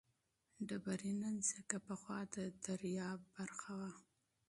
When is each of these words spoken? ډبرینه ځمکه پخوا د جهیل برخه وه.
ډبرینه 0.67 1.29
ځمکه 1.47 1.77
پخوا 1.87 2.19
د 2.33 2.35
جهیل 2.63 3.17
برخه 3.35 3.71
وه. 3.79 3.91